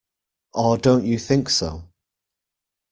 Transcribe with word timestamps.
Or 0.55 0.79
don't 0.79 1.05
you 1.05 1.19
think 1.19 1.47
so? 1.51 1.83